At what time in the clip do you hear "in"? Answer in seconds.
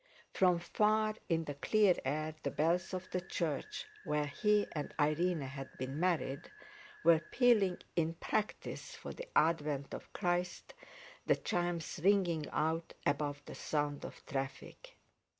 1.29-1.43, 7.95-8.15